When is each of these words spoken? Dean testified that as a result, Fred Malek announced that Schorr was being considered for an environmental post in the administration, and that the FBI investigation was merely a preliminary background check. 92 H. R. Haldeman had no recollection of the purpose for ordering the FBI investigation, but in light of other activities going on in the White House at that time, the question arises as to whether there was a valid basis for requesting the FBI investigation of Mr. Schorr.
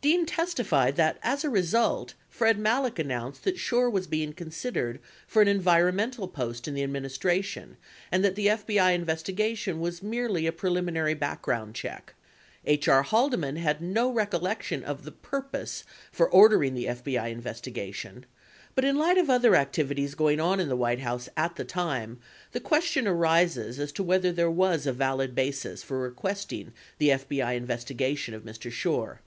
Dean 0.00 0.24
testified 0.24 0.94
that 0.96 1.18
as 1.22 1.44
a 1.44 1.50
result, 1.50 2.14
Fred 2.30 2.58
Malek 2.60 2.96
announced 2.98 3.42
that 3.44 3.58
Schorr 3.58 3.90
was 3.90 4.06
being 4.06 4.32
considered 4.32 5.00
for 5.26 5.42
an 5.42 5.48
environmental 5.48 6.28
post 6.28 6.68
in 6.68 6.74
the 6.74 6.84
administration, 6.84 7.76
and 8.10 8.24
that 8.24 8.36
the 8.36 8.46
FBI 8.46 8.94
investigation 8.94 9.80
was 9.80 10.04
merely 10.04 10.46
a 10.46 10.52
preliminary 10.52 11.12
background 11.12 11.74
check. 11.74 12.14
92 12.64 12.70
H. 12.72 12.88
R. 12.88 13.02
Haldeman 13.02 13.56
had 13.56 13.82
no 13.82 14.10
recollection 14.10 14.82
of 14.84 15.02
the 15.04 15.12
purpose 15.12 15.82
for 16.12 16.30
ordering 16.30 16.74
the 16.74 16.86
FBI 16.86 17.30
investigation, 17.30 18.24
but 18.76 18.84
in 18.84 18.96
light 18.96 19.18
of 19.18 19.28
other 19.28 19.56
activities 19.56 20.14
going 20.14 20.40
on 20.40 20.58
in 20.60 20.68
the 20.68 20.76
White 20.76 21.00
House 21.00 21.28
at 21.36 21.56
that 21.56 21.68
time, 21.68 22.18
the 22.52 22.60
question 22.60 23.06
arises 23.08 23.78
as 23.80 23.90
to 23.92 24.02
whether 24.04 24.32
there 24.32 24.50
was 24.50 24.86
a 24.86 24.92
valid 24.92 25.34
basis 25.34 25.82
for 25.82 25.98
requesting 25.98 26.72
the 26.98 27.10
FBI 27.10 27.54
investigation 27.56 28.32
of 28.34 28.42
Mr. 28.44 28.70
Schorr. 28.72 29.20